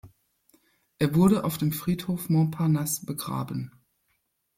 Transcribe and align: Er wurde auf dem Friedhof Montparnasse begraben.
Er 0.97 1.13
wurde 1.13 1.43
auf 1.43 1.59
dem 1.59 1.71
Friedhof 1.71 2.27
Montparnasse 2.27 3.05
begraben. 3.05 3.69